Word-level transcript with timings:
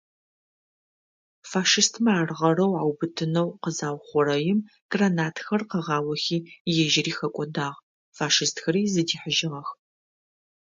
Фашистмэ 1.49 2.11
ар 2.21 2.29
гъэрэу 2.39 2.73
аубытынэу 2.81 3.49
къызаухъурэим, 3.61 4.59
гранатхэр 4.91 5.61
къыгъаохи 5.69 6.37
ежьыри 6.81 7.13
хэкӏодагъ, 7.17 7.79
фашистхэри 8.17 8.83
зыдихьыжьыгъэх. 8.93 9.69